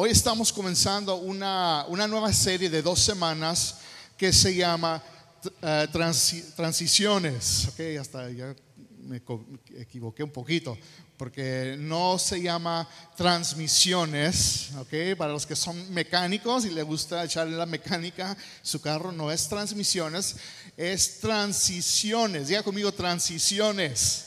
[0.00, 3.78] Hoy estamos comenzando una, una nueva serie de dos semanas
[4.16, 5.02] que se llama
[5.60, 7.66] eh, transi- Transiciones.
[7.72, 8.54] Ok, hasta ya
[9.00, 9.20] me
[9.76, 10.78] equivoqué un poquito,
[11.16, 17.56] porque no se llama transmisiones, ok, para los que son mecánicos y les gusta echarle
[17.56, 20.36] la mecánica, su carro no es transmisiones,
[20.76, 22.46] es transiciones.
[22.46, 24.26] Diga conmigo transiciones.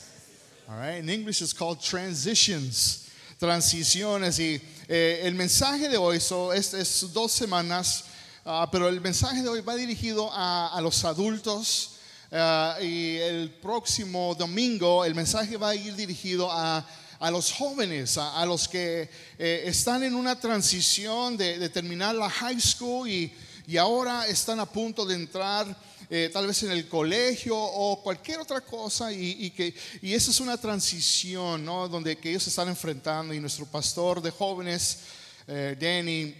[0.68, 3.06] All right, in English it's called transitions,
[3.42, 4.38] transiciones.
[4.38, 8.04] Y eh, el mensaje de hoy so, es, es dos semanas,
[8.44, 11.96] ah, pero el mensaje de hoy va dirigido a, a los adultos.
[12.30, 16.86] ah, y el próximo domingo el mensaje va a ir dirigido a,
[17.18, 22.14] a los jóvenes, a, a los que eh, están en una transición de, de terminar
[22.14, 23.32] la high school y,
[23.66, 25.66] y ahora están a punto de entrar
[26.14, 30.30] eh, tal vez en el colegio o cualquier otra cosa y, y que y esa
[30.30, 31.88] es una transición ¿no?
[31.88, 34.98] donde que ellos se están enfrentando y nuestro pastor de jóvenes
[35.46, 36.34] eh, Danny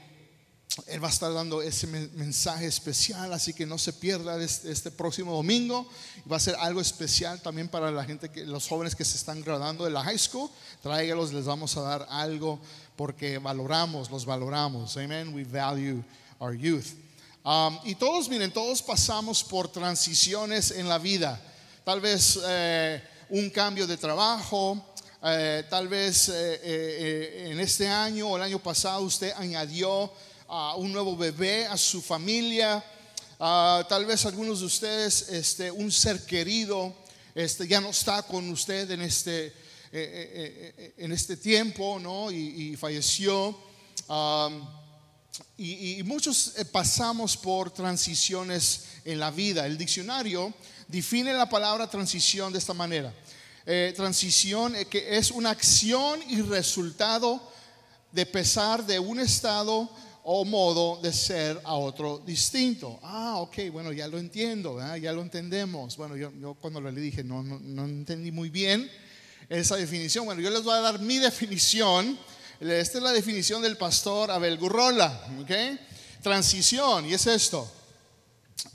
[0.87, 4.73] él va a estar dando ese men- mensaje especial, así que no se pierda este,
[4.73, 5.87] este próximo domingo.
[6.31, 9.43] Va a ser algo especial también para la gente, que, los jóvenes que se están
[9.43, 10.49] graduando de la high school.
[10.83, 12.59] Tráigalos, les vamos a dar algo
[12.97, 14.97] porque valoramos, los valoramos.
[14.97, 15.35] Amen.
[15.35, 16.03] We value
[16.39, 16.87] our youth.
[17.45, 21.41] Um, y todos, miren, todos pasamos por transiciones en la vida.
[21.85, 24.81] Tal vez eh, un cambio de trabajo,
[25.25, 30.13] eh, tal vez eh, eh, eh, en este año o el año pasado usted añadió
[30.47, 32.85] a un nuevo bebé a su familia.
[33.41, 36.95] Ah, tal vez algunos de ustedes, este, un ser querido,
[37.35, 39.53] este, ya no está con usted en este,
[39.91, 42.31] eh, en este tiempo, ¿no?
[42.31, 43.59] Y, y falleció.
[44.07, 44.82] Am,
[45.57, 49.67] y, muchos eh, pasamos por transiciones en la vida.
[49.67, 50.53] El diccionario
[50.89, 53.15] define la palabra transición de esta manera.
[53.65, 57.41] Eh, transición eh, que es una acción y resultado
[58.11, 59.89] de pesar de un estado
[60.25, 63.01] o modo de ser a otro distinto.
[63.03, 65.97] Ah, ok, bueno, ya lo entiendo, ya lo entendemos.
[65.97, 68.91] Bueno, yo, yo cuando le dije, no, no, no entendí muy bien
[69.49, 70.27] esa definición.
[70.27, 72.19] Bueno, yo les voy a dar mi definición.
[72.63, 75.27] Esta es la definición del pastor Abel Gurrola.
[76.23, 77.69] Transición, y es esto.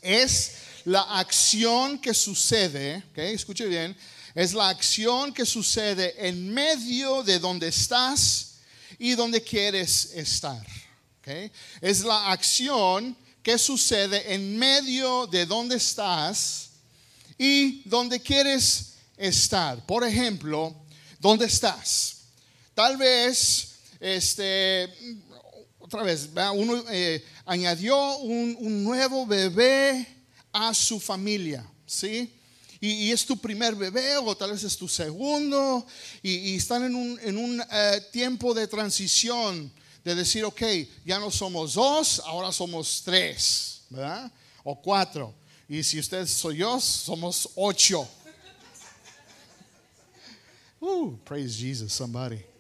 [0.02, 3.02] Es la acción que sucede.
[3.16, 3.96] Escuche bien,
[4.36, 8.56] es la acción que sucede en medio de donde estás
[9.00, 10.68] y donde quieres estar.
[11.80, 16.72] Es la acción que sucede en medio de donde estás
[17.38, 19.86] y donde quieres estar.
[19.86, 20.76] Por ejemplo,
[21.22, 22.16] ¿dónde estás?
[22.76, 24.94] Tal vez, este,
[25.80, 30.06] otra vez, uno eh, añadió un, un nuevo bebé
[30.52, 32.34] a su familia, ¿sí?
[32.80, 35.86] Y, y es tu primer bebé o tal vez es tu segundo
[36.22, 39.72] y, y están en un, en un eh, tiempo de transición
[40.04, 40.62] de decir, ok,
[41.06, 44.32] ya no somos dos, ahora somos tres, ¿verdad?
[44.64, 45.34] O cuatro.
[45.68, 48.08] Y si usted soy yo, somos ocho.
[50.80, 52.57] Uh, praise Jesus, somebody.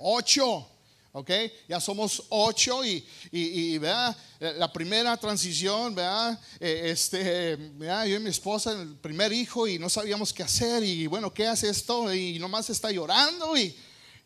[0.00, 0.66] Ocho,
[1.12, 1.30] ¿ok?
[1.68, 4.16] Ya somos ocho y, y, y, ¿verdad?
[4.56, 6.38] La primera transición, ¿verdad?
[6.58, 8.06] Eh, este, ¿verdad?
[8.06, 11.46] Yo y mi esposa, el primer hijo y no sabíamos qué hacer y bueno, ¿qué
[11.46, 12.12] hace esto?
[12.14, 13.76] Y nomás está llorando y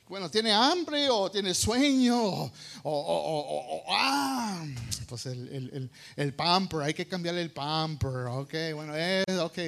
[0.09, 2.53] bueno, tiene hambre o tiene sueño o-
[2.83, 4.65] o- o- o- ah,
[5.05, 9.59] pues el, el, el, pamper, hay que cambiarle el pamper, ok, bueno, es, ok.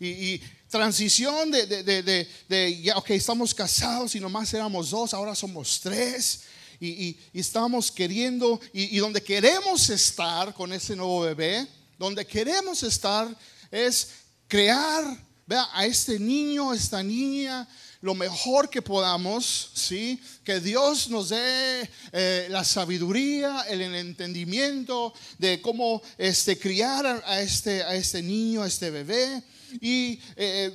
[0.00, 5.80] Y, transición de, de, de, ya, ok, estamos casados y nomás éramos dos, ahora somos
[5.80, 6.42] tres.
[6.80, 11.66] Y, y, estamos queriendo, y, donde queremos estar con ese nuevo bebé,
[11.98, 13.28] donde queremos estar
[13.70, 14.10] es
[14.48, 15.16] crear
[15.46, 17.68] vea, a este niño, esta niña,
[18.04, 20.20] lo mejor que podamos, ¿sí?
[20.44, 27.82] Que Dios nos dé eh, la sabiduría, el entendimiento de cómo este, criar a, este,
[27.82, 29.42] a este niño, a este bebé
[29.80, 30.70] y eh,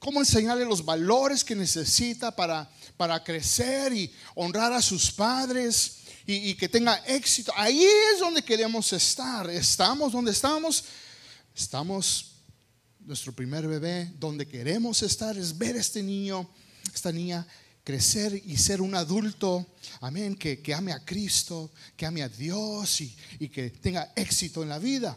[0.00, 6.50] cómo enseñarle los valores que necesita para, para crecer y honrar a sus padres y,
[6.50, 7.52] y que tenga éxito.
[7.54, 9.48] Ahí es donde queremos estar.
[9.48, 10.82] Estamos donde estamos.
[11.54, 12.29] Estamos
[13.06, 16.48] nuestro primer bebé, donde queremos estar es ver a este niño,
[16.94, 17.46] esta niña
[17.84, 19.66] crecer y ser un adulto,
[20.00, 24.62] amén, que, que ame a Cristo, que ame a Dios y, y que tenga éxito
[24.62, 25.16] en la vida.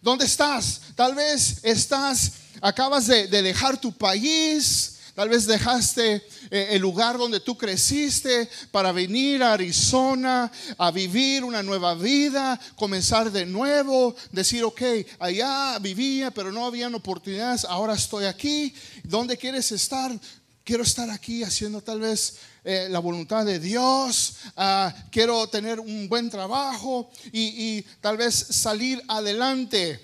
[0.00, 0.80] ¿Dónde estás?
[0.94, 7.18] Tal vez estás, acabas de, de dejar tu país, Tal vez dejaste eh, el lugar
[7.18, 14.16] donde tú creciste para venir a Arizona a vivir una nueva vida, comenzar de nuevo,
[14.30, 14.82] decir, ok,
[15.18, 18.74] allá vivía, pero no habían oportunidades, ahora estoy aquí.
[19.04, 20.18] ¿Dónde quieres estar?
[20.64, 26.08] quiero estar aquí haciendo tal vez eh, la voluntad de Dios, ah, quiero tener un
[26.08, 27.40] buen trabajo y,
[27.78, 30.00] y tal vez salir adelante.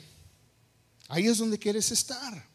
[1.08, 2.47] Ahí es donde quieres estar.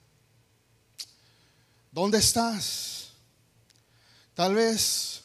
[1.94, 3.10] ¿Dónde estás?
[4.34, 5.22] Tal vez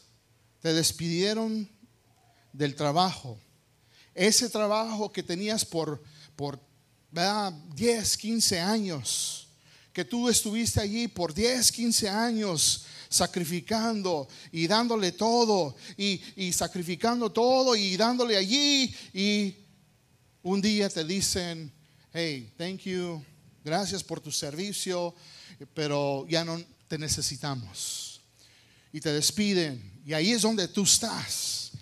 [0.61, 1.67] te despidieron
[2.53, 3.41] del trabajo.
[4.15, 6.03] Ese trabajo que tenías por,
[6.37, 6.61] por
[7.11, 9.49] 10, 15 años,
[9.95, 17.33] que tú estuviste allí por 10, 15 años sacrificando y dándole todo y, y sacrificando
[17.33, 19.57] todo y dándole allí y
[20.43, 21.73] un día te dicen,
[22.13, 23.25] hey, thank you,
[23.65, 25.15] gracias por tu servicio,
[25.67, 28.21] pero ya no te necesitamos.
[28.93, 30.01] Y te despiden.
[30.07, 31.73] Y ahí es donde tú estás.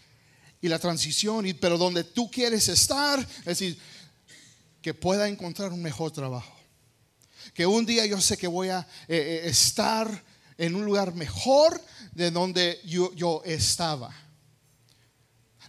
[0.60, 3.78] Y la transición, y, pero donde tú quieres estar, es decir,
[4.82, 6.54] que pueda encontrar un mejor trabajo.
[7.54, 10.24] Que un día yo sé que voy a eh, eh, estar
[10.58, 11.80] en un lugar mejor
[12.12, 14.14] de donde yo, yo estaba.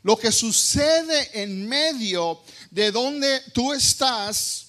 [0.04, 4.67] Lo que sucede en medio de donde tú estás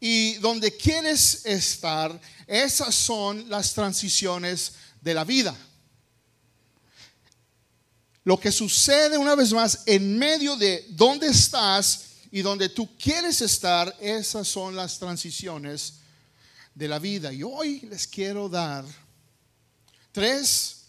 [0.00, 5.54] y donde quieres estar, esas son las transiciones de la vida.
[8.24, 13.42] Lo que sucede una vez más en medio de donde estás y donde tú quieres
[13.42, 15.94] estar, esas son las transiciones
[16.74, 17.32] de la vida.
[17.32, 18.84] Y hoy les quiero dar
[20.12, 20.86] tres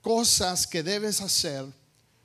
[0.00, 1.64] cosas que debes hacer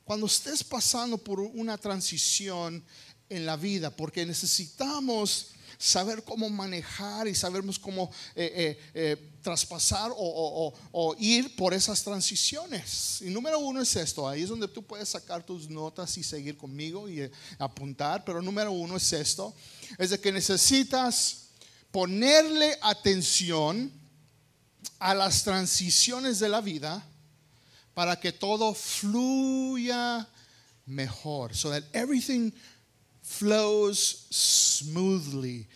[0.03, 2.83] cuando estés pasando por una transición
[3.29, 5.47] en la vida, porque necesitamos
[5.77, 10.73] saber cómo manejar y sabemos cómo eh, eh, eh, traspasar o,
[11.19, 13.21] ir por esas transiciones.
[13.21, 16.57] Y número uno es esto, ahí es donde tú puedes sacar tus notas y seguir
[16.57, 17.29] conmigo y
[17.59, 19.53] apuntar, pero número uno es esto,
[19.97, 21.47] es de que necesitas
[21.91, 23.91] ponerle atención
[24.99, 27.05] a las transiciones de la vida
[27.93, 30.27] para que todo fluya
[30.85, 32.51] mejor, so that everything
[33.27, 35.67] flows smoothly.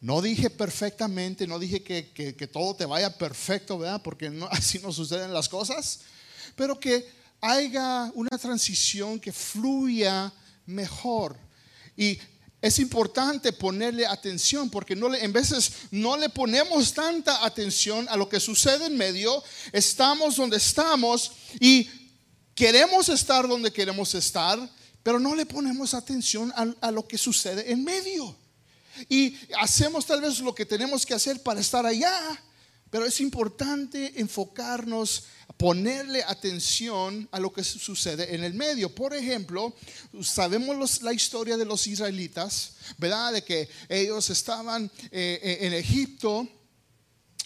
[0.00, 4.02] No dije perfectamente, no dije que, que, todo te vaya perfecto, ¿verdad?
[4.02, 6.00] Porque no, así no suceden las cosas,
[6.54, 7.06] pero que
[7.40, 10.32] haya una transición que fluya
[10.64, 11.36] mejor.
[11.96, 12.18] Y
[12.60, 18.16] es importante ponerle atención porque no le, en veces no le ponemos tanta atención a
[18.16, 19.42] lo que sucede en medio.
[19.72, 21.88] Estamos donde estamos y
[22.54, 24.58] queremos estar donde queremos estar,
[25.06, 28.36] pero no le ponemos atención a, lo que sucede en medio.
[29.08, 32.42] Y hacemos tal vez lo que tenemos que hacer para estar allá,
[32.90, 35.26] pero es importante enfocarnos,
[35.56, 38.92] ponerle atención a lo que sucede en el medio.
[38.92, 39.76] Por ejemplo,
[40.22, 43.34] sabemos la historia de los israelitas, ¿verdad?
[43.34, 46.48] De que ellos estaban eh, eh, en Egipto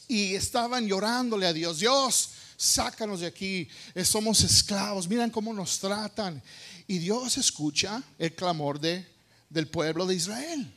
[0.09, 2.31] y estaban llorándole a Dios, Dios,
[2.61, 6.43] sácanos de aquí, eh, somos esclavos, miren cómo nos tratan.
[6.87, 9.07] Y Dios escucha el clamor de,
[9.49, 10.71] del pueblo de Israel.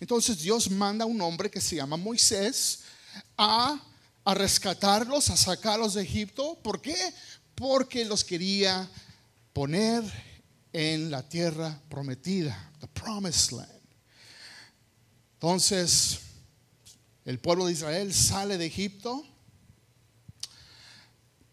[0.00, 2.80] Entonces Dios manda a un hombre que se llama Moisés
[3.38, 3.80] a,
[4.22, 6.58] a rescatarlos, a sacarlos de Egipto.
[6.62, 6.96] ¿Por qué?
[7.54, 8.88] Porque los quería
[9.54, 10.04] poner
[10.74, 13.70] en la tierra prometida, the promised land.
[15.34, 16.18] Entonces,
[17.24, 19.24] el pueblo de Israel sale de Egipto,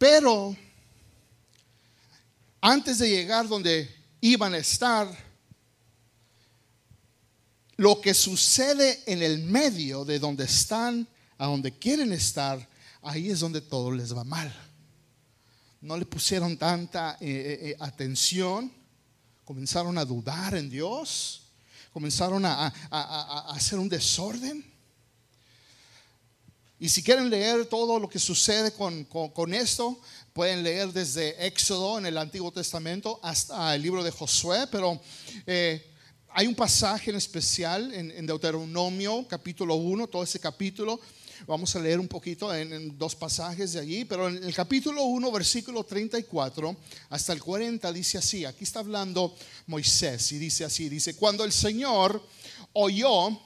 [0.01, 0.57] pero
[2.59, 3.87] antes de llegar donde
[4.19, 5.07] iban a estar,
[7.75, 12.67] lo que sucede en el medio de donde están a donde quieren estar,
[13.03, 14.51] ahí es donde todo les va mal.
[15.81, 18.73] No le pusieron tanta eh, eh, eh, atención,
[19.45, 21.43] comenzaron a dudar en Dios,
[21.93, 22.73] comenzaron a
[23.49, 24.70] hacer un desorden.
[26.81, 29.99] Y si quieren leer todo lo que sucede con, esto,
[30.33, 34.99] pueden leer desde Éxodo en el Antiguo Testamento hasta el libro de Josué, pero
[35.45, 35.93] eh,
[36.29, 40.99] hay un pasaje en especial en, Deuteronomio capítulo 1, todo ese capítulo.
[41.45, 45.03] Vamos a leer un poquito en, en, dos pasajes de allí, pero en el capítulo
[45.03, 46.75] 1, versículo 34
[47.11, 49.35] hasta el 40 dice así, aquí está hablando
[49.67, 52.27] Moisés y dice así, dice, cuando el Señor
[52.73, 53.39] oyó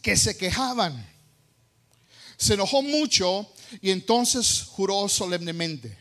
[0.00, 1.17] que se quejaban,
[2.38, 3.52] se enojó mucho
[3.82, 5.98] y entonces juró solemnemente.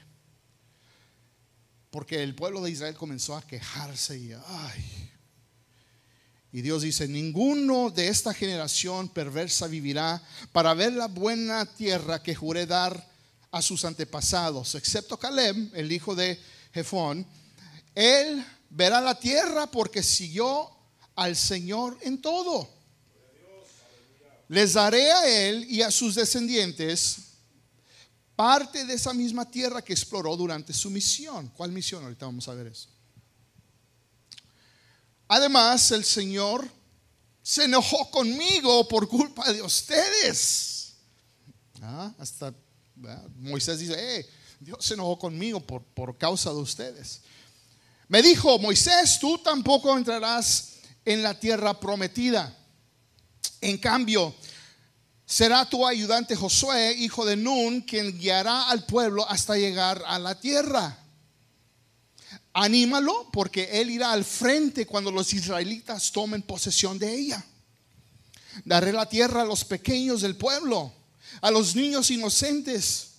[1.89, 5.11] Porque el pueblo de Israel comenzó a quejarse y, ay.
[6.51, 12.35] Y Dios dice, ninguno de esta generación perversa vivirá para ver la buena tierra que
[12.35, 13.11] juré dar
[13.51, 16.39] a sus antepasados, excepto Caleb, el hijo de
[16.71, 17.25] Jefón.
[17.95, 20.69] Él verá la tierra porque siguió
[21.15, 22.76] al Señor en todo
[24.47, 27.17] les daré a él y a sus descendientes
[28.35, 31.49] parte de esa misma tierra que exploró durante su misión.
[31.55, 32.03] ¿Cuál misión?
[32.03, 32.87] Ahorita vamos a ver eso.
[35.27, 36.69] Además, el Señor
[37.41, 40.93] se enojó conmigo por culpa de ustedes.
[41.81, 42.53] Ah, hasta
[43.37, 47.21] Moisés dice, eh, Dios se enojó conmigo por, por causa de ustedes.
[48.07, 52.56] Me dijo, Moisés, tú tampoco entrarás en la tierra prometida.
[53.61, 54.33] En cambio,
[55.25, 60.39] será tu ayudante Josué, hijo de Nun, quien guiará al pueblo hasta llegar a la
[60.39, 60.97] tierra.
[62.53, 67.45] Anímalo porque él irá al frente cuando los israelitas tomen posesión de ella.
[68.65, 70.91] Daré la tierra a los pequeños del pueblo,
[71.41, 73.09] a los niños inocentes.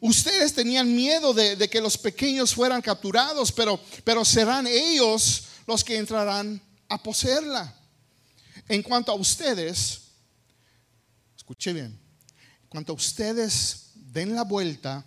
[0.00, 5.96] Ustedes tenían miedo de, que los pequeños fueran capturados, pero, pero serán ellos los que
[5.96, 7.77] entrarán a poseerla.
[8.68, 10.02] En cuanto a ustedes,
[11.34, 15.04] escuche bien, en cuanto a ustedes den la vuelta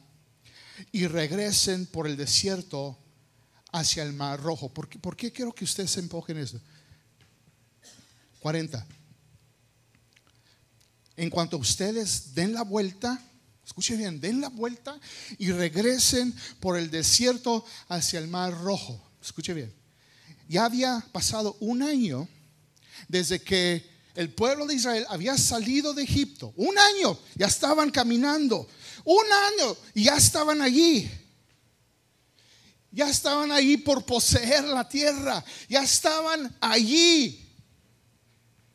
[0.91, 2.97] y regresen por el desierto
[3.71, 4.69] hacia el mar rojo.
[4.69, 6.59] ¿Por qué, quiero que ustedes se enfoquen en eso?
[8.39, 8.83] 40.
[11.17, 13.21] En cuanto ustedes den la vuelta,
[13.63, 14.99] escuchen bien, den la vuelta
[15.37, 18.99] y regresen por el desierto hacia el mar rojo.
[19.21, 19.71] Escuche bien.
[20.49, 22.27] Ya había pasado un año
[23.07, 26.53] desde que el pueblo de Israel había salido de Egipto.
[26.57, 28.67] Un año, ya estaban caminando.
[29.03, 31.09] Un año ya estaban allí.
[32.91, 35.43] Ya estaban allí por poseer la tierra.
[35.69, 37.47] Ya estaban allí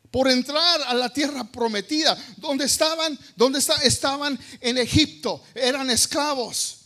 [0.09, 2.17] por entrar a la tierra prometida.
[2.37, 3.17] ¿Dónde estaban?
[3.35, 4.39] ¿Dónde estaban?
[4.59, 5.43] En Egipto.
[5.53, 6.79] Eran esclavos.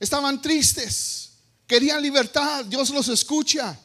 [0.00, 1.32] Estaban tristes.
[1.66, 2.64] Querían libertad.
[2.64, 3.78] Dios los escucha.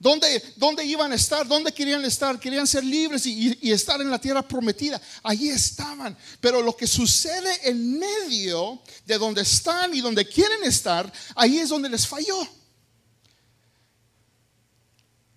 [0.00, 1.46] ¿Dónde, iban a estar?
[1.46, 2.40] ¿Dónde querían estar?
[2.40, 4.98] Querían ser libres y, estar en la tierra prometida.
[5.22, 6.16] Allí estaban.
[6.40, 11.68] Pero lo que sucede en medio de donde están y donde quieren estar, ahí es
[11.68, 12.48] donde les falló.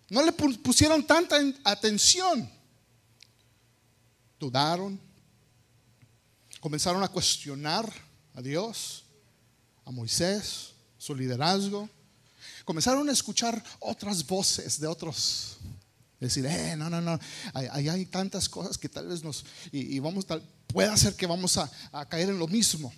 [0.07, 2.49] No le pusieron tanta atención.
[4.39, 4.97] Dudaron.
[6.61, 7.91] Comenzaron a cuestionar
[8.33, 9.03] a Dios,
[9.83, 11.89] a Moisés, su liderazgo
[12.63, 15.57] comenzaron a escuchar otras voces de otros.
[16.19, 17.19] Decir, eh, no, no, no,
[17.53, 21.57] ahí hay tantas cosas que tal vez nos, y, vamos, tal, puede ser que vamos
[21.57, 22.93] a, a caer en lo mismo.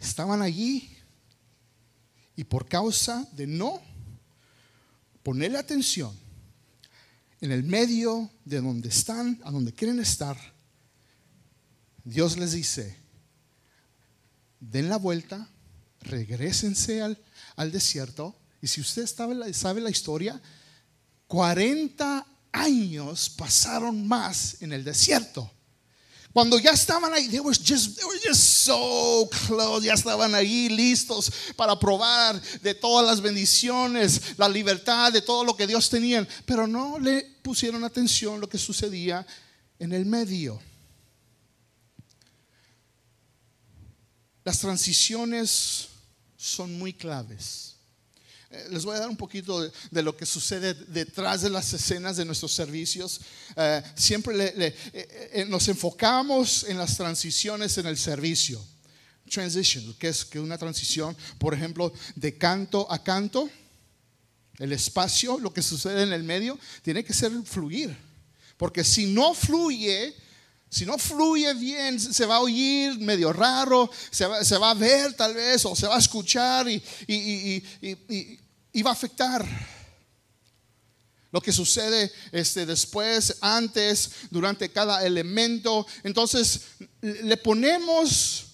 [0.00, 0.90] Estaban allí
[2.34, 3.80] y por causa de no
[5.22, 6.12] ponerle atención
[7.40, 10.36] en el medio de donde están, a donde quieren estar,
[12.02, 12.96] Dios les dice,
[14.58, 15.48] den la vuelta
[16.00, 17.18] regresense al,
[17.56, 18.34] al desierto.
[18.60, 20.40] Y si usted sabe, sabe la historia,
[21.26, 25.50] 40 años pasaron más en el desierto.
[26.32, 30.68] Cuando ya estaban ahí, they were, just, they were just so close, ya estaban ahí
[30.68, 36.26] listos para probar de todas las bendiciones, la libertad, de todo lo que Dios tenía,
[36.44, 39.26] pero no le pusieron atención lo que sucedía
[39.78, 40.60] en el medio.
[44.48, 45.88] Las transiciones
[46.38, 47.74] son muy claves.
[48.50, 52.16] Eh, les voy a dar un poquito de, lo que sucede detrás de las escenas
[52.16, 53.20] de nuestros servicios.
[53.54, 58.58] Eh, siempre eh, nos enfocamos en las transiciones en el servicio.
[59.30, 63.50] Transition, que es que una transición, por ejemplo, de canto a canto.
[64.56, 67.94] El espacio, lo que sucede en el medio, tiene que ser fluir.
[68.56, 70.16] Porque si no fluye,
[70.70, 75.34] si no fluye bien, se va a oír medio raro, se va, a ver tal
[75.34, 77.62] vez, o se va a escuchar y,
[78.82, 79.46] va a afectar.
[81.30, 85.86] Lo que sucede este, después, antes, durante cada elemento.
[86.02, 86.62] Entonces,
[87.02, 88.46] le ponemos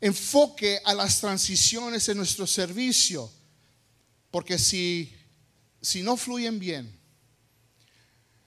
[0.00, 3.30] enfoque a las transiciones en nuestro servicio.
[4.30, 5.12] Porque si,
[5.80, 6.98] si no fluyen bien,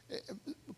[0.09, 0.21] eh,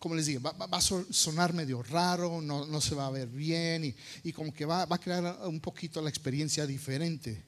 [0.03, 4.33] como les digo, va, a sonar medio raro, no, se va a ver bien y,
[4.33, 7.41] como que va, a crear un poquito la experiencia diferente.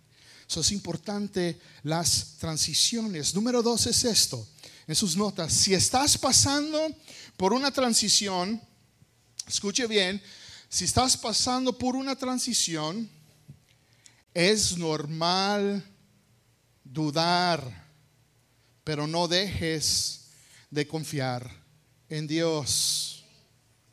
[0.47, 3.35] Eso es importante las transiciones.
[3.35, 4.47] Número dos es esto,
[4.87, 6.79] en sus notas, si estás pasando
[7.35, 8.61] por una transición,
[9.45, 10.23] escuche bien,
[10.69, 13.09] si estás pasando por una transición,
[14.33, 15.83] es normal
[16.85, 17.85] dudar,
[18.85, 20.27] pero no dejes
[20.71, 21.64] de confiar
[22.09, 23.23] en Dios.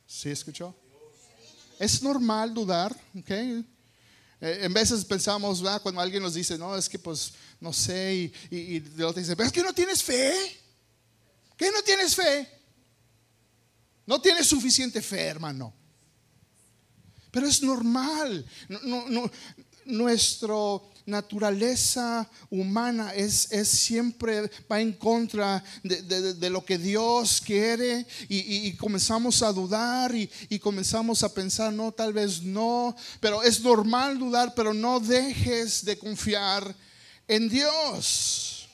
[0.06, 0.74] ¿Sí escuchó?
[1.78, 3.30] Es normal dudar, ¿ok?
[3.30, 3.64] Eh,
[4.40, 8.76] en veces pensamos, cuando alguien nos dice, no, es que pues no sé, y, y,
[8.76, 10.32] y otro dice, pero es que no tienes fe.
[11.56, 12.48] ¿Qué no tienes fe?
[14.06, 15.72] No tienes suficiente fe, hermano.
[17.30, 18.44] Pero es normal.
[18.68, 19.30] No, no,
[19.84, 20.54] nuestra
[21.06, 29.42] naturaleza humana es, es, siempre va en contra de, lo que Dios quiere y, comenzamos
[29.42, 34.54] a dudar y, y, comenzamos a pensar, no, tal vez no, pero es normal dudar,
[34.54, 36.74] pero no dejes de confiar
[37.28, 38.68] en Dios.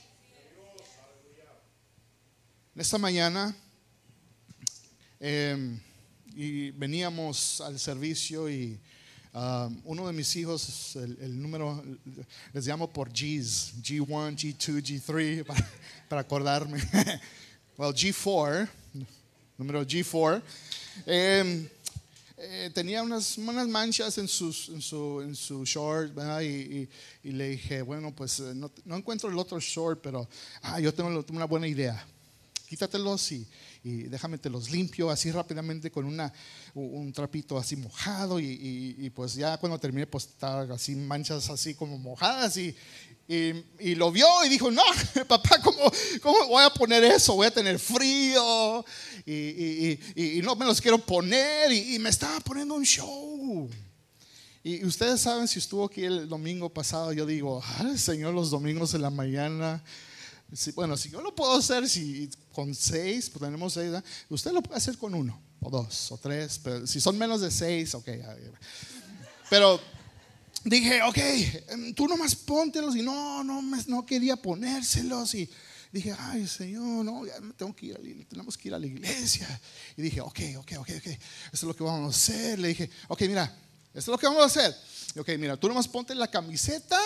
[2.75, 3.53] Esta mañana
[5.19, 5.77] em,
[6.33, 8.79] y veníamos al servicio y
[9.33, 11.83] um, uno de mis hijos, el, número,
[12.53, 15.45] les llamo por G's, G1, G2, G3,
[16.07, 16.79] para, acordarme.
[17.77, 18.67] well, G4,
[19.57, 20.41] número G4.
[21.05, 21.69] Em,
[22.37, 26.87] eh, tenía unas, unas, manchas en, sus, en, su, en su short, y,
[27.23, 30.27] y, le dije, bueno, pues eh, no, no, encuentro el otro short, pero
[30.61, 32.05] ah, yo tengo, tengo una buena idea.
[32.69, 33.47] Quítatelos y
[33.83, 36.33] y déjame te los limpio así rápidamente con una,
[36.73, 41.97] un trapito así mojado y, pues ya cuando terminé pues estaba así manchas así como
[41.97, 42.75] mojadas y,
[43.27, 44.81] y, lo vio y dijo, no,
[45.27, 45.79] papá, ¿cómo,
[46.21, 47.35] ¿cómo, voy a poner eso?
[47.35, 48.83] Voy a tener frío
[49.25, 53.69] y, y no me los quiero poner y, me estaba poniendo un show.
[54.61, 58.93] Y ustedes saben, si estuvo aquí el domingo pasado, yo digo, ay, Señor, los domingos
[58.93, 59.81] en la mañana
[60.75, 63.93] bueno, si yo lo puedo hacer si con seis, pues tenemos seis,
[64.29, 67.51] usted lo puede hacer con uno, o dos, o tres, pero si son menos de
[67.51, 68.09] seis, ok.
[69.49, 69.79] Pero
[70.63, 75.49] dije, ok, em, tú nomás póntelos y no, no, no quería ponérselos y
[75.91, 79.47] dije, ay Señor, no, ya tengo que ir, tenemos que ir a la iglesia.
[79.97, 81.19] Y dije, ok, ok, ok, ok, eso
[81.51, 82.59] es lo que vamos a hacer.
[82.59, 83.43] Le dije, ok, mira,
[83.93, 84.75] esto es lo que vamos a hacer.
[85.17, 86.99] Ok, mira, tú nomás ponte la camiseta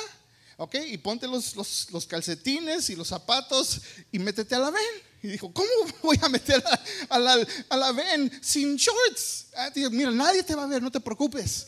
[0.57, 0.75] ¿ok?
[0.87, 3.81] Y ponte los, los, calcetines y los zapatos
[4.11, 4.83] y métete a la ven.
[5.21, 5.69] Y dijo, ¿cómo
[6.03, 6.63] voy a meter
[7.09, 9.47] a, la, a la, ven sin shorts?
[9.55, 11.67] Ah, mira, nadie te va a ver, no te preocupes.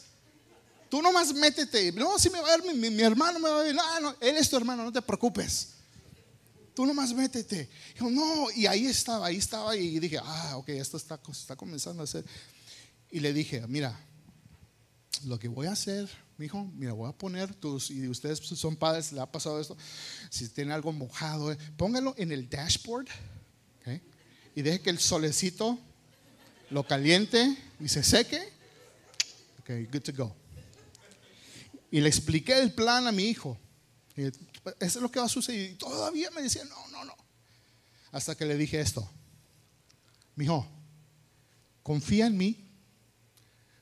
[0.90, 1.92] Tú nomás métete.
[1.94, 3.76] No, si me va a ver, mi, mi, hermano me va a ver.
[3.76, 5.70] No, no, él es tu hermano, no te preocupes.
[6.76, 7.70] Tú nomás métete.
[7.94, 9.76] Dijo, no, y ahí estaba, ahí estaba.
[9.76, 12.26] Y dije, ah, ok, esto está, está comenzando a hacer.
[13.10, 13.98] Y le dije, mira,
[15.24, 18.76] lo que voy a hacer mi hijo, mira, voy a poner tus, y ustedes son
[18.76, 19.78] padres, le ha pasado esto,
[20.30, 23.08] si tiene algo mojado, eh, póngalo en el dashboard
[24.56, 25.78] y deje que el solecito
[26.70, 28.42] lo caliente y se seque.
[29.60, 30.36] Ok, good to go.
[31.92, 33.58] Y le expliqué el plan a mi hijo.
[34.16, 34.38] eso
[34.80, 35.72] es lo que va a suceder.
[35.72, 37.16] Y todavía me decía, no, no, no.
[38.12, 39.10] Hasta que le dije esto.
[40.36, 40.66] Mi hijo,
[41.84, 42.66] confía en mí.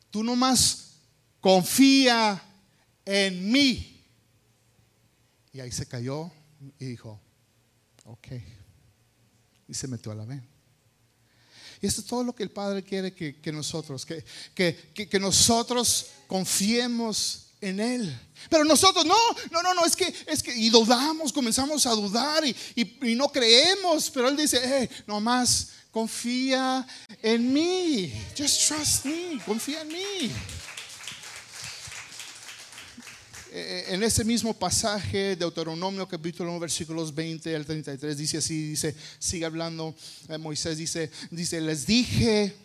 [0.09, 0.92] Tú nomás
[1.43, 2.41] confía
[3.03, 4.01] en mí.
[5.51, 6.31] Y ahí se cayó
[6.79, 7.19] y dijo,
[8.05, 8.27] ok.
[9.67, 10.47] Y se metió a la ven.
[11.81, 14.23] Y esto es todo lo que el Padre quiere que, nosotros, que,
[14.55, 18.19] que, nosotros confiemos en Él.
[18.49, 19.17] Pero nosotros no,
[19.51, 22.55] no, no, no, es que, es que, y dudamos, comenzamos a dudar y,
[23.01, 24.09] y, no creemos.
[24.11, 26.87] Pero Él dice, hey, nomás confía
[27.21, 28.13] en mí.
[28.37, 30.31] Just trust me, confía en mí.
[33.55, 38.69] Eh, en ese mismo pasaje de Deuteronomio capítulo 1 versículos 20 al 33 dice así,
[38.69, 39.93] dice, sigue hablando
[40.27, 42.55] eh, Moisés, dice, dice, les dije,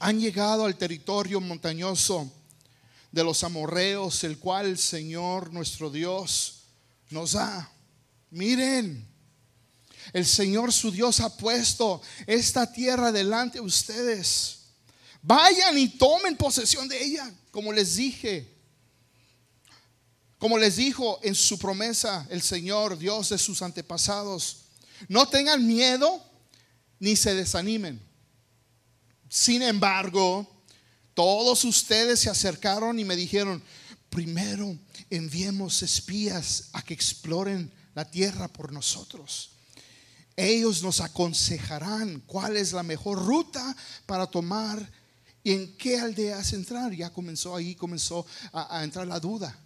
[0.00, 2.28] han llegado al territorio montañoso
[3.12, 6.64] de los amorreos, el cual el Señor nuestro Dios
[7.10, 7.70] nos da.
[8.30, 9.06] Miren,
[10.12, 14.58] el Señor su Dios ha puesto esta tierra delante de ustedes.
[15.22, 18.57] Vayan y tomen posesión de ella, como les dije.
[20.38, 24.68] Como les dijo en su promesa el Señor, Dios de sus antepasados,
[25.08, 26.22] no tengan miedo
[27.00, 28.00] ni se desanimen.
[29.28, 30.46] Sin embargo,
[31.14, 33.62] todos ustedes se acercaron y me dijeron,
[34.08, 34.78] primero
[35.10, 39.50] enviemos espías a que exploren la tierra por nosotros.
[40.36, 44.88] Ellos nos aconsejarán cuál es la mejor ruta para tomar
[45.42, 46.94] y en qué aldeas entrar.
[46.94, 49.58] Ya comenzó ahí, comenzó a, a entrar la duda.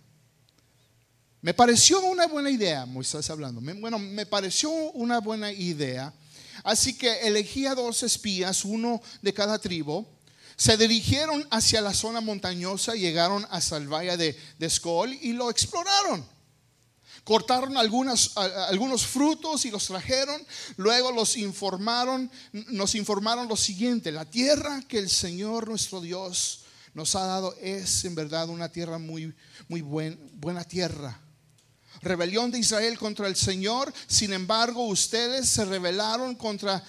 [1.43, 3.61] Me pareció una buena idea, Moisés hablando.
[3.61, 6.15] Bueno, me pareció una buena idea.
[6.63, 10.07] Así que elegí a dos espías, uno de cada tribu.
[10.57, 16.25] Se dirigieron hacia la zona montañosa, llegaron hasta el valle de, de y lo exploraron.
[17.25, 20.41] Cortaron algunas, algunos frutos y los trajeron.
[20.77, 26.61] Luego los informaron, nos informaron lo siguiente: la tierra que el Señor nuestro Dios
[26.95, 29.35] nos ha dado es en verdad una tierra muy,
[29.67, 31.21] muy buena tierra
[32.03, 33.93] rebelión de Israel contra el Señor.
[34.07, 36.85] Sin embargo, ustedes se rebelaron contra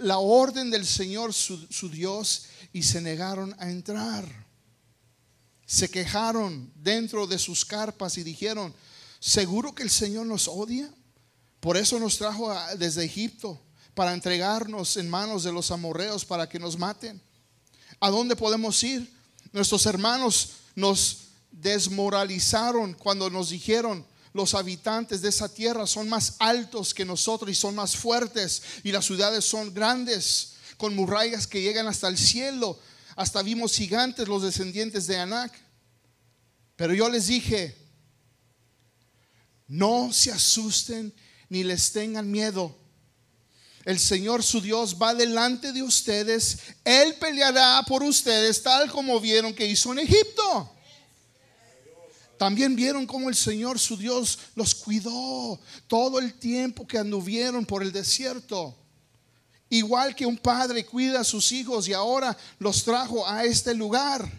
[0.00, 4.24] la orden del Señor, su, Dios, y se negaron a entrar.
[5.66, 8.74] Se quejaron dentro de sus carpas y dijeron,
[9.20, 10.92] ¿seguro que el Señor nos odia?
[11.60, 13.60] Por eso nos trajo desde Egipto,
[13.94, 17.22] para entregarnos en manos de los amorreos para que nos maten.
[18.00, 19.10] ¿A dónde podemos ir?
[19.52, 26.92] Nuestros hermanos nos desmoralizaron cuando nos dijeron, los habitantes de esa tierra son más altos
[26.92, 31.86] que nosotros y son más fuertes y las ciudades son grandes con murallas que llegan
[31.86, 32.78] hasta el cielo.
[33.14, 35.52] Hasta vimos gigantes los descendientes de Anac.
[36.74, 37.76] Pero yo les dije,
[39.68, 41.14] no se asusten
[41.48, 42.76] ni les tengan miedo.
[43.84, 46.58] El Señor su Dios va delante de ustedes.
[46.82, 50.73] Él peleará por ustedes tal como vieron que hizo en Egipto.
[52.38, 57.82] También vieron cómo el Señor su Dios los cuidó todo el tiempo que anduvieron por
[57.82, 58.76] el desierto.
[59.70, 64.30] Igual que un padre cuida a sus hijos y ahora los trajo a este lugar.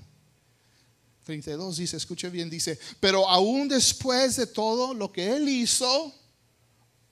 [1.23, 6.13] 32 dice, escuche bien, dice, pero aún después de todo lo que él hizo,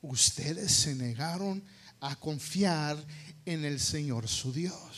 [0.02, 1.63] ustedes se negaron
[2.00, 3.04] a confiar
[3.46, 4.92] en el Señor su Dios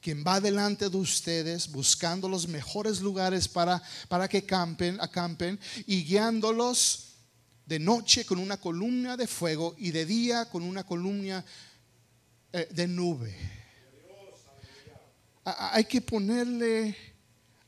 [0.00, 6.04] quien va delante de ustedes buscando los mejores lugares para, para que campen, acampen y
[6.04, 7.08] guiándolos
[7.66, 11.44] de noche con una columna de fuego y de día con una columna
[12.52, 13.36] eh, de nube.
[15.44, 16.96] Hay que ponerle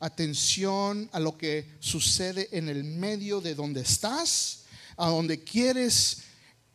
[0.01, 4.64] atención a lo que sucede en el medio de donde estás,
[4.97, 6.25] a donde quieres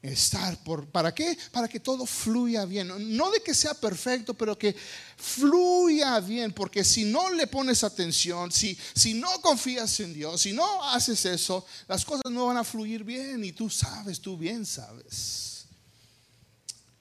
[0.01, 0.61] estar.
[0.63, 1.37] Por, ¿Para qué?
[1.51, 2.91] Para que todo fluya bien.
[3.15, 4.75] No de que sea perfecto, pero que
[5.17, 6.53] fluya bien.
[6.53, 11.25] Porque si no le pones atención, si, si no confías en Dios, si no haces
[11.25, 13.43] eso, las cosas no van a fluir bien.
[13.43, 15.65] Y tú sabes, tú bien sabes.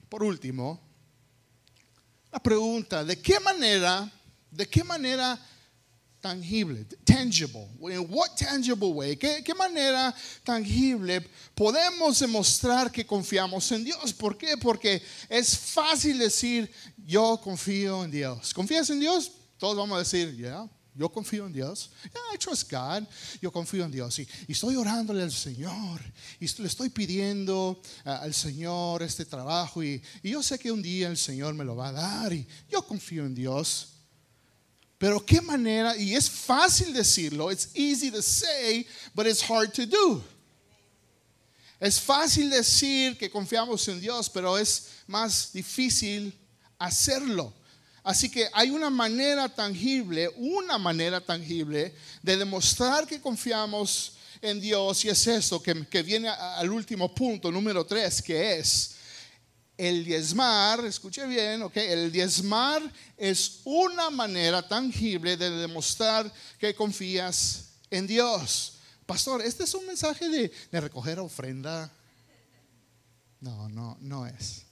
[0.09, 0.79] Por último,
[2.31, 4.11] la pregunta, ¿de qué manera,
[4.51, 5.39] de qué manera
[6.21, 7.67] tangible, tangible.
[7.81, 9.15] In what tangible way?
[9.15, 11.21] ¿Qué, ¿Qué, manera tangible
[11.55, 14.13] podemos demostrar que confiamos en Dios?
[14.13, 14.57] ¿Por qué?
[14.57, 16.71] Porque es fácil decir,
[17.05, 18.53] yo confío en Dios.
[18.53, 19.31] ¿Confías en Dios?
[19.57, 21.91] Todos vamos a decir, yeah, yo confío en Dios.
[22.03, 23.07] Yeah, I trust God.
[23.41, 24.17] Yo confío en Dios.
[24.19, 26.01] Y, y estoy orándole al Señor.
[26.39, 29.83] Y le estoy pidiendo al Señor este trabajo.
[29.83, 32.33] Y yo sé que un día el Señor me lo va a dar.
[32.33, 33.96] Y yo confío en Dios.
[34.97, 39.85] Pero qué manera, y es fácil decirlo, it's easy to say, but it's hard to
[39.85, 40.23] do.
[41.79, 46.33] Es fácil decir que confiamos en Dios, pero es más difícil
[46.79, 47.53] hacerlo.
[48.03, 55.05] Así que hay una manera tangible, una manera tangible de demostrar que confiamos en Dios
[55.05, 58.96] y es esto que, que viene al último punto, número tres, que es
[59.77, 62.81] el diezmar, escuche bien, ok, el diezmar
[63.15, 68.79] es una manera tangible de demostrar que confías en Dios.
[69.05, 71.91] Pastor, ¿este es un mensaje de, recoger ofrenda?
[73.39, 74.63] No, no, no es.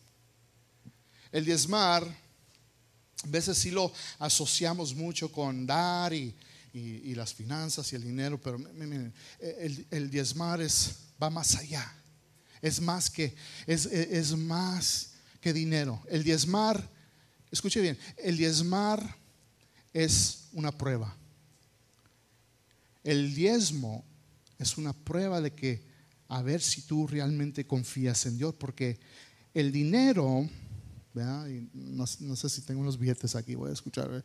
[1.31, 6.35] El diezmar, a veces sí lo asociamos mucho con dar y,
[6.73, 11.95] y, las finanzas y el dinero, pero miren, el, el diezmar es, va más allá
[12.65, 13.35] es más que,
[13.67, 16.01] es, es más que dinero.
[16.09, 16.89] El diezmar,
[17.51, 19.17] escuche bien, el diezmar
[19.93, 21.15] es una prueba.
[23.03, 24.03] El diezmo
[24.57, 25.83] es una prueba de que
[26.27, 28.99] a ver si tú realmente confías en Dios, porque
[29.53, 30.49] el dinero,
[31.13, 34.23] no, no, sé si tengo unos billetes aquí, voy a escuchar.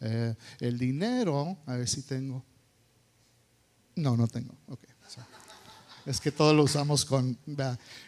[0.00, 2.44] Eh, el dinero, a ver si tengo.
[3.94, 4.56] No, no tengo.
[4.66, 4.90] Okay.
[6.06, 7.36] Es que todos lo usamos con,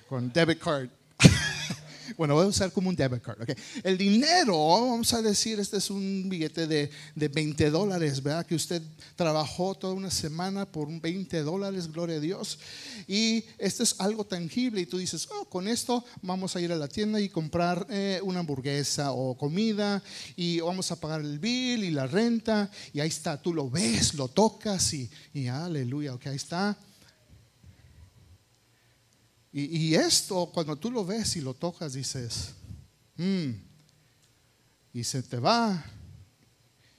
[0.08, 0.88] con debit card.
[2.16, 3.42] bueno, voy a usar como un debit card.
[3.42, 3.56] Okay.
[3.82, 8.46] El dinero, vamos a decir, este es un billete de, de 20 dólares, ¿verdad?
[8.46, 8.80] Que usted
[9.16, 12.61] trabajó toda una semana por un 20 dólares, gloria a Dios.
[13.08, 16.76] Y este es algo tangible y tú dices, oh, con esto vamos a ir a
[16.76, 20.04] la tienda y comprar eh, una hamburguesa o comida
[20.37, 22.70] y vamos a pagar el bill y la renta.
[22.92, 26.78] Y ahí está, tú lo ves, lo tocas y, y aleluya, ok, ahí está.
[29.50, 32.54] Y, esto, cuando tú lo ves y lo tocas, dices,
[33.16, 33.50] mm",
[34.92, 35.82] y se te va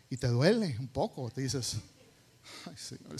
[0.10, 1.30] y te duele un poco.
[1.30, 1.78] Te dices,
[2.66, 3.18] ay Señor,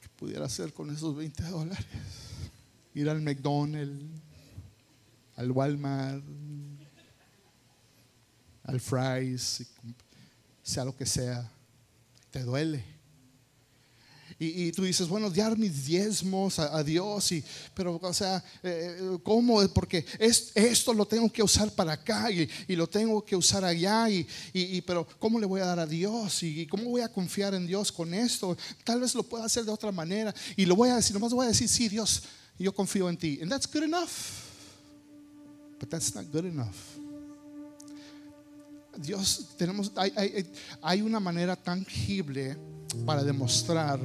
[0.00, 1.86] ¿qué pudiera hacer con esos 20 dólares?
[2.94, 4.04] Ir al McDonald's,
[5.36, 6.24] al Walmart,
[8.64, 9.66] al Fry's,
[10.62, 11.48] sea lo que sea,
[12.30, 12.95] te duele.
[14.38, 19.66] Y, tú dices, bueno, dar mis diezmos a, Dios, y, pero, o sea, eh, ¿cómo?
[19.68, 22.46] Porque es, esto lo tengo que usar para acá y,
[22.76, 26.42] lo tengo que usar allá, y, pero ¿cómo le voy a dar a Dios?
[26.42, 28.54] ¿Y cómo voy a confiar en Dios con esto?
[28.84, 31.46] Tal vez lo pueda hacer de otra manera, y lo voy a decir, nomás voy
[31.46, 32.24] a decir, sí, Dios,
[32.58, 33.38] yo confío en ti.
[33.40, 34.10] And that's good enough.
[35.78, 36.76] But that's not good enough.
[38.98, 40.46] Dios, tenemos, hay, hay,
[40.82, 42.56] hay una manera tangible
[43.06, 43.98] para demostrar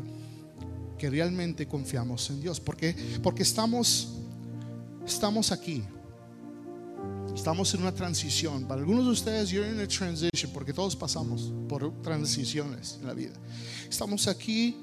[1.02, 2.60] que realmente confiamos en Dios.
[2.60, 4.10] Porque, porque estamos,
[5.04, 5.82] estamos aquí.
[7.36, 8.68] Estamos en una transición.
[8.68, 13.16] Para algunos de ustedes, you're in a transition, porque todos pasamos por transiciones en la
[13.16, 13.34] vida.
[13.90, 14.78] Estamos aquí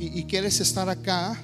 [0.00, 1.40] y, quieres estar acá.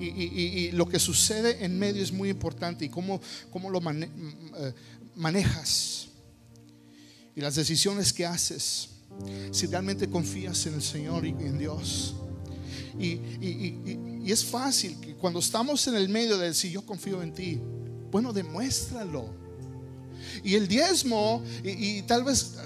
[0.00, 3.20] Y, lo que sucede en medio es muy importante y cómo,
[3.52, 4.74] cómo lo eh,
[5.14, 6.08] manejas
[7.36, 8.88] y las decisiones que haces.
[9.52, 12.16] Si realmente confías en el Señor y en Dios.
[12.98, 17.60] Y, es fácil que cuando estamos en el medio de decir yo confío en ti,
[18.10, 19.26] bueno, demuéstralo.
[20.44, 22.56] Y el diezmo, y, tal vez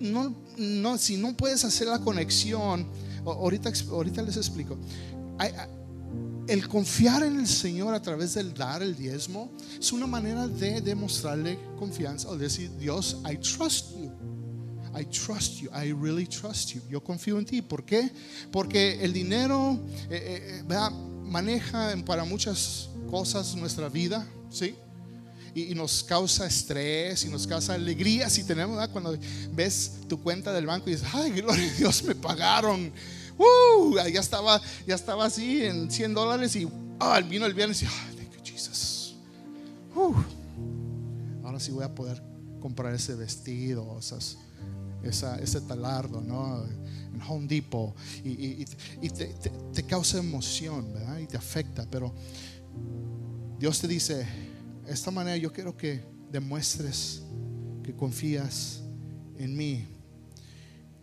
[0.00, 2.86] no, no, si no puedes hacer la conexión,
[3.24, 4.78] ahorita, ahorita les explico.
[6.48, 10.80] El confiar en el Señor a través del dar el diezmo es una manera de
[10.80, 14.31] demostrarle confianza o decir, Dios, I trust you.
[14.94, 16.82] I trust you, I really trust you.
[16.90, 17.62] Yo confío en ti.
[17.62, 18.10] ¿Por qué?
[18.50, 19.78] Porque el dinero
[20.10, 20.90] eh, eh,
[21.24, 24.74] maneja para muchas cosas nuestra vida, ¿sí?
[25.54, 29.18] Y, nos causa estrés y nos causa alegría si tenemos, cuando
[29.52, 32.92] ves tu cuenta del banco y dices, ay, gloria a Dios, me pagaron.
[33.36, 36.68] Uh, ya estaba, ya estaba así en 100 dólares y
[37.00, 39.14] ah, vino el viernes y, ay, thank you, Jesus.
[39.94, 40.14] Uh,
[41.44, 42.22] ahora sí voy a poder
[42.60, 44.38] comprar ese vestido, esas
[45.04, 46.64] ese talardo, ¿no?
[46.64, 47.94] En Home Depot.
[48.24, 48.64] Y,
[49.10, 51.18] te, causa emoción, ¿verdad?
[51.18, 51.86] Y te afecta.
[51.90, 52.12] Pero
[53.58, 54.26] Dios te dice,
[54.86, 57.22] esta manera yo quiero que demuestres
[57.82, 58.82] que confías
[59.38, 59.86] en mí.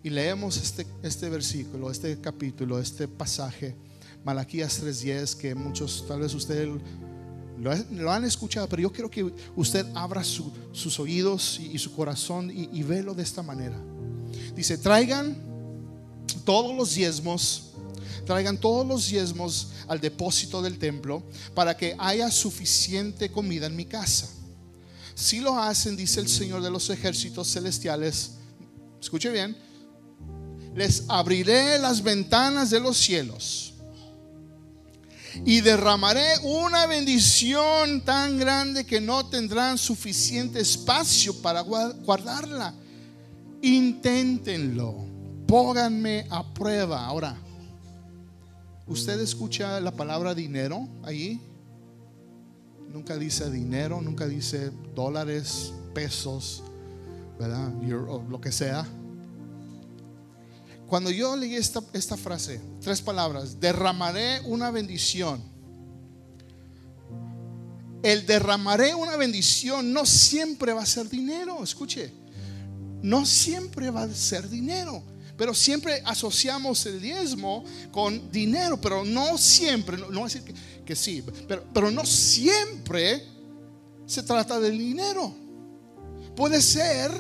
[0.02, 3.76] Y leemos este, este versículo, este capítulo, este pasaje,
[4.24, 6.70] Malaquías 3:10, que muchos, tal vez ustedes
[7.60, 12.70] lo, han escuchado, pero yo quiero que usted abra sus oídos y, su corazón y,
[12.72, 13.78] y velo de esta manera.
[14.56, 15.38] Dice, traigan
[16.46, 17.72] todos los diezmos,
[18.26, 23.86] traigan todos los diezmos al depósito del templo para que haya suficiente comida en mi
[23.86, 24.30] casa.
[25.14, 28.32] Si lo hacen, dice el Señor de los ejércitos celestiales,
[29.02, 29.58] escuche bien,
[30.76, 33.69] les abriré las ventanas de los cielos
[35.46, 42.74] y derramaré una bendición tan grande que no tendrán suficiente espacio para guardarla.
[43.62, 44.96] Inténtenlo,
[45.48, 47.06] pónganme a prueba.
[47.06, 47.36] Ahora,
[48.88, 51.42] ¿usted escucha la palabra dinero ahí?
[52.92, 56.64] Nunca dice dinero, nunca dice dólares, pesos,
[57.40, 57.72] ¿verdad?
[58.30, 58.88] lo que sea.
[60.90, 65.40] Cuando yo leí esta, esta frase, tres palabras, derramaré una bendición.
[68.02, 72.12] El derramaré una bendición no siempre va a ser dinero, escuche,
[73.04, 75.04] no siempre va a ser dinero,
[75.38, 80.96] pero siempre asociamos el diezmo con dinero, pero no siempre, no, a decir que, que
[80.96, 83.28] sí, pero, pero no siempre
[84.08, 85.36] se trata del dinero.
[86.36, 87.12] Puede ser,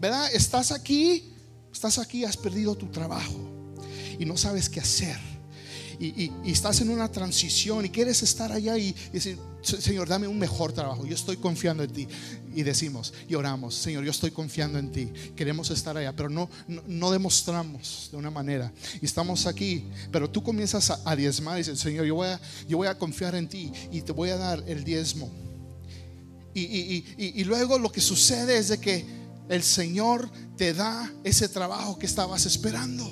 [0.00, 0.30] ¿verdad?
[0.32, 1.34] Estás aquí
[1.78, 3.38] Estás aquí, has perdido tu trabajo
[4.18, 5.16] y no sabes qué hacer.
[6.00, 10.72] Y, estás en una transición y quieres estar allá y, decir, Señor, dame un mejor
[10.72, 11.06] trabajo.
[11.06, 12.08] Yo estoy confiando en ti.
[12.52, 15.12] Y decimos y oramos, Señor, yo estoy confiando en ti.
[15.36, 18.72] Queremos estar allá, pero no, no, demostramos de una manera.
[19.00, 22.78] Y estamos aquí, pero tú comienzas a, diezmar y dices, Señor, yo voy, a, yo
[22.78, 25.30] voy a confiar en ti y te voy a dar el diezmo.
[26.54, 29.17] Y, luego lo que sucede es de que
[29.48, 33.08] el Señor te da ese trabajo que estabas esperando.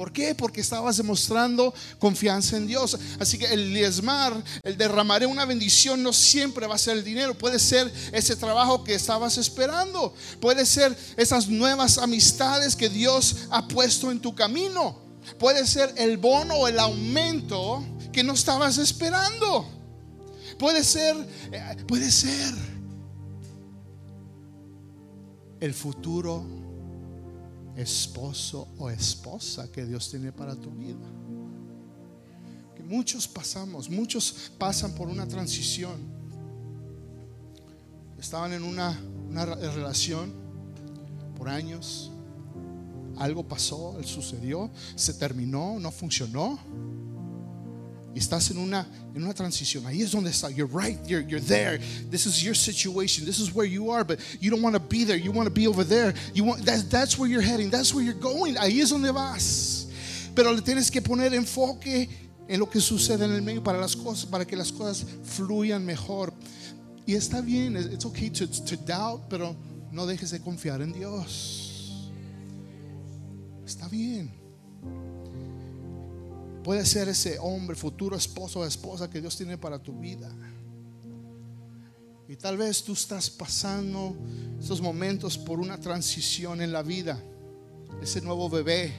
[0.00, 0.34] ¿Por qué?
[0.34, 2.96] Porque estabas demostrando confianza en Dios.
[3.18, 7.36] Así que el diezmar, el derramaré una bendición, no siempre va a ser el dinero.
[7.36, 10.14] Puede ser ese trabajo que estabas esperando.
[10.40, 14.98] Puede ser esas nuevas amistades que Dios ha puesto en tu camino.
[15.38, 19.68] Puede ser el bono o el aumento que no estabas esperando.
[20.58, 21.14] Puede ser,
[21.52, 22.54] eh, puede ser
[25.60, 26.44] el futuro
[27.76, 31.06] esposo o esposa que Dios tiene para tu vida.
[32.74, 35.98] Que muchos pasamos, muchos pasan por una transición.
[38.18, 38.98] Estaban en una,
[39.30, 40.32] relación
[41.36, 42.10] por años,
[43.16, 46.58] algo pasó, sucedió, se terminó, no funcionó.
[48.14, 49.86] Y estás en una, en una transición.
[49.86, 50.50] Ahí es donde está.
[50.50, 50.98] You're right.
[51.06, 51.78] You're, you're there.
[52.10, 53.24] This is your situation.
[53.24, 54.04] This is where you are.
[54.04, 55.16] But you don't want to be there.
[55.16, 56.14] You want to be over there.
[56.34, 57.70] You want, that's, that's where you're heading.
[57.70, 58.56] That's where you're going.
[58.56, 59.86] Ahí es donde vas.
[60.34, 62.08] Pero le tienes que poner enfoque
[62.48, 65.84] en lo que sucede en el medio para las cosas, para que las cosas fluyan
[65.84, 66.32] mejor.
[67.06, 67.76] Y está bien.
[67.76, 69.54] It's okay to, to doubt, pero
[69.92, 72.10] no dejes de confiar en Dios.
[73.64, 74.32] Está bien.
[76.62, 80.30] Puede ser ese hombre, futuro esposo o esposa que Dios tiene para tu vida.
[82.28, 84.16] Y tal vez tú estás pasando
[84.60, 87.20] esos momentos por una transición en la vida.
[88.00, 88.92] Ese nuevo bebé.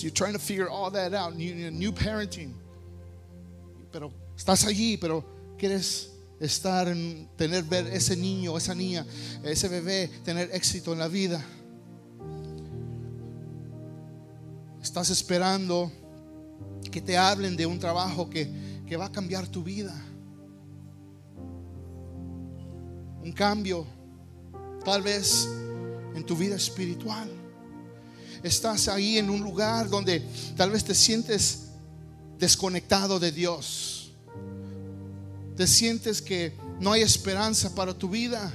[0.00, 1.34] You're trying to figure all that out.
[1.34, 2.54] New, parenting.
[3.90, 5.24] Pero estás allí, pero
[5.58, 9.04] quieres estar en tener ver ese niño, esa niña,
[9.44, 11.44] ese bebé tener éxito en la vida.
[14.80, 15.92] Estás esperando
[16.92, 18.48] que te hablen de un trabajo que,
[18.86, 19.92] que va a cambiar tu vida.
[23.24, 23.84] Un cambio,
[24.84, 25.48] tal vez
[26.14, 27.28] en tu vida espiritual.
[28.44, 30.22] Estás ahí en un lugar donde
[30.56, 31.70] tal vez te sientes
[32.38, 34.12] desconectado de Dios.
[35.56, 38.52] Te sientes que no hay esperanza para tu vida.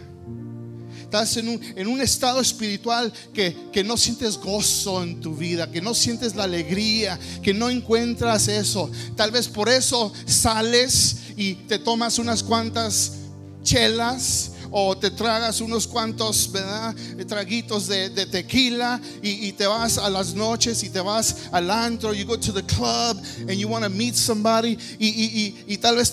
[1.07, 5.71] Estás en un, en un estado espiritual que, que no sientes gozo en tu vida,
[5.71, 8.91] que no sientes la alegría, que no encuentras eso.
[9.15, 13.13] Tal vez por eso sales y te tomas unas cuantas
[13.63, 16.51] chelas o te tragas unos cuantos
[17.27, 22.25] traguitos de, tequila y, te vas a las noches y te vas al antro, you
[22.25, 26.11] go to the club and you want to meet somebody y, tal vez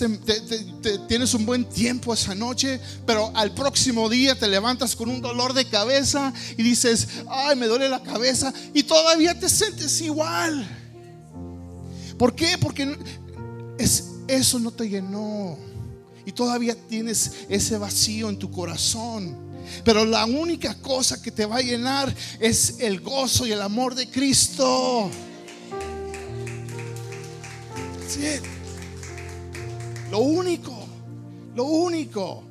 [1.09, 5.53] tienes un buen tiempo esa noche, pero al próximo día te levantas con un dolor
[5.53, 10.67] de cabeza y dices, ay, me duele la cabeza y todavía te sientes igual.
[12.19, 12.57] ¿Por qué?
[12.59, 12.97] Porque
[13.79, 15.59] es, eso no te llenó
[16.27, 19.37] y todavía tienes ese vacío en tu corazón.
[19.85, 23.95] Pero la única cosa que te va a llenar es el gozo y el amor
[23.95, 25.11] de Cristo.
[30.11, 30.87] Lo único,
[31.55, 32.45] lo único.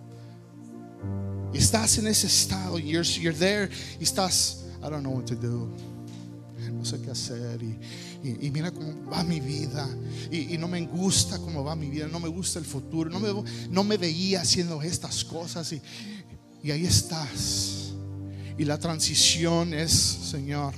[1.54, 5.70] Estás en ese estado, you're, you're there, y estás, I don't know what to do
[6.84, 7.80] no sé qué hacer y,
[8.24, 9.88] mira cómo va mi vida
[10.32, 13.30] y, no me gusta cómo va mi vida, no me gusta el futuro, no me,
[13.70, 15.82] no me veía haciendo estas cosas y,
[16.64, 17.94] y ahí estás.
[18.58, 20.74] Y la transición es, Señor,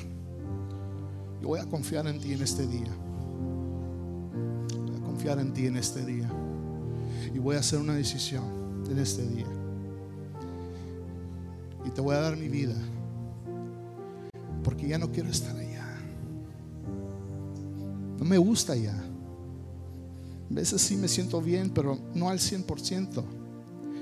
[1.41, 2.91] yo voy a confiar en ti en este día.
[4.87, 6.29] Voy a confiar en ti en este día.
[7.33, 9.45] Y voy a hacer una decisión en este día.
[11.85, 12.75] Y te voy a dar mi vida.
[14.63, 15.64] Porque ya no quiero estar ahí.
[18.17, 18.93] No me gusta ya.
[20.49, 23.23] A veces sí me siento bien, pero no al 100%.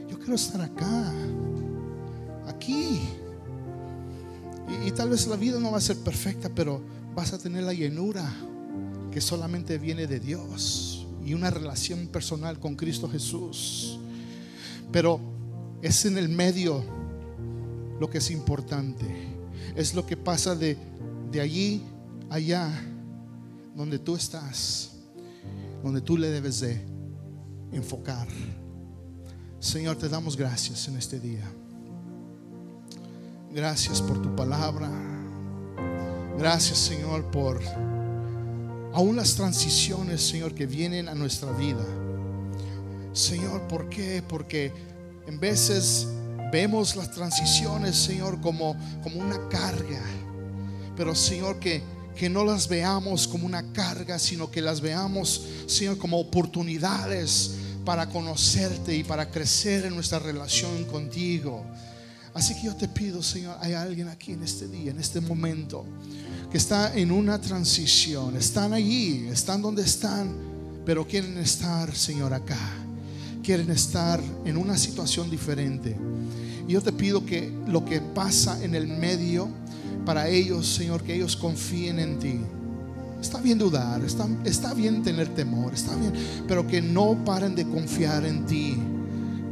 [0.10, 1.12] Yo quiero estar acá,
[2.48, 3.00] aquí.
[4.86, 6.82] Y, tal vez la vida no va a ser perfecta, pero
[7.16, 8.32] vas a tener la llenura
[9.12, 14.00] que solamente viene de Dios y una relación personal con Cristo Jesús.
[14.92, 15.20] Pero
[15.82, 16.84] es en el medio
[18.00, 19.06] lo que es importante.
[19.76, 20.78] Es lo que pasa de,
[21.32, 21.84] de allí
[22.30, 22.72] allá
[23.76, 24.92] donde tú estás,
[25.84, 26.82] donde tú le debes de
[27.72, 28.28] enfocar.
[29.60, 31.50] Señor, te damos gracias en este día.
[33.52, 34.90] Gracias por tu palabra.
[36.38, 37.62] Gracias, Señor, por
[38.94, 41.86] aún las transiciones, Señor, que vienen a nuestra vida.
[43.14, 44.24] Señor, ¿por qué?
[44.28, 44.72] Porque
[45.28, 46.08] en veces
[46.52, 50.02] vemos las transiciones, Señor, como, como una carga.
[50.96, 51.82] Pero, Señor, que
[52.16, 58.08] que no las veamos como una carga, sino que las veamos, Señor, como oportunidades para
[58.10, 61.66] conocerte y para crecer en nuestra relación contigo.
[62.34, 65.86] Así que yo te pido, Señor, hay alguien aquí en este día, en este momento,
[66.52, 68.36] que está en una transición.
[68.38, 70.34] Están allí, están donde están,
[70.86, 72.60] pero quieren estar, Señor, acá.
[73.44, 75.98] Quieren estar en una situación diferente.
[76.68, 79.50] Y yo te pido que lo que pasa en el medio,
[80.06, 82.40] para ellos, Señor, que ellos confíen en ti.
[83.22, 86.14] Está bien dudar, está, está bien tener temor, está bien,
[86.48, 88.78] pero que no paren de confiar en ti.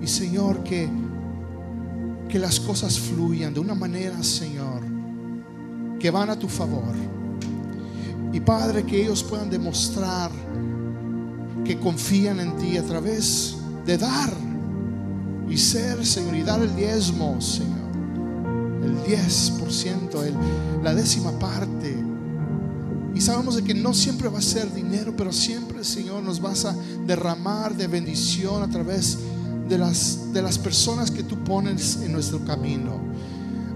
[0.01, 0.89] Y Señor, que,
[2.29, 4.83] que las cosas fluyan de una manera, Señor,
[5.99, 6.95] que van a tu favor.
[8.33, 10.31] Y Padre, que ellos puedan demostrar
[11.65, 14.33] que confían en ti a través de dar
[15.49, 17.81] y ser, Señor, y dar el diezmo, Señor
[18.83, 21.95] el 10%, el, la décima parte.
[23.13, 26.65] Y sabemos de que no siempre va a ser dinero, pero siempre, Señor, nos vas
[26.65, 26.75] a
[27.05, 29.17] derramar de bendición a través
[29.67, 32.99] de las, de las personas que tú pones en nuestro camino.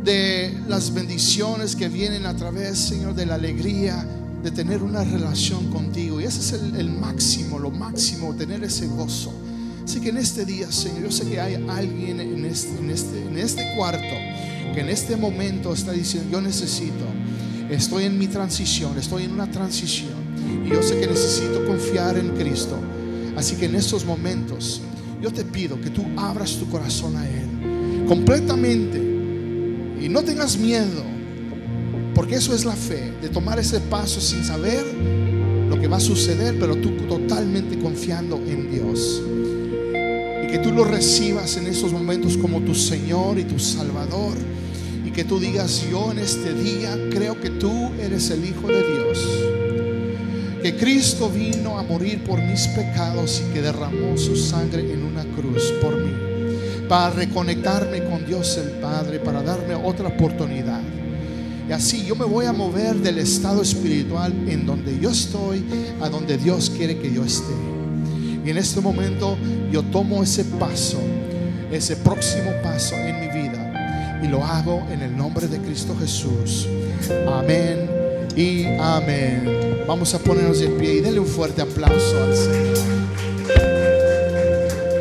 [0.04, 4.06] De las bendiciones que vienen a través, Señor, de la alegría
[4.44, 6.22] de tener una relación contigo.
[6.22, 9.34] Y ese es el, el máximo, lo máximo, tener ese gozo.
[9.86, 13.22] Así que en este día, Señor, yo sé que hay alguien en este, en este,
[13.22, 14.16] en este cuarto
[14.74, 17.06] que en este momento está diciendo, yo necesito,
[17.70, 20.16] estoy en mi transición, estoy en una transición.
[20.66, 22.78] Y yo sé que necesito confiar en Cristo.
[23.38, 24.82] Así que en estos momentos,
[25.22, 28.98] yo te pido que tú abras tu corazón a Él completamente.
[30.02, 31.04] Y no tengas miedo,
[32.16, 34.84] porque eso es la fe, de tomar ese paso sin saber
[35.70, 39.22] lo que va a suceder, pero tú totalmente confiando en Dios
[40.56, 44.38] que tú lo recibas en esos momentos como tu Señor y tu Salvador.
[45.04, 48.82] Y que tú digas, yo en este día creo que tú eres el Hijo de
[48.88, 49.20] Dios.
[50.64, 55.26] Que Cristo vino a morir por mis pecados y que derramó su sangre en una
[55.26, 56.14] cruz por mí.
[56.88, 60.80] Para reconectarme con Dios el Padre, para darme otra oportunidad.
[61.68, 65.66] Y así yo me voy a mover del estado espiritual en donde yo estoy
[66.00, 67.75] a donde Dios quiere que yo esté.
[68.46, 69.38] Y en este momento
[69.72, 71.00] yo tomo ese paso,
[71.72, 76.68] ese próximo paso en mi vida y lo hago en el nombre de Cristo Jesús.
[77.28, 77.90] Amén
[78.36, 79.84] y amén.
[79.88, 82.75] Vamos a ponernos de pie y denle un fuerte aplauso al Señor.